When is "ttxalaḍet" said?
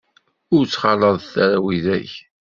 0.65-1.33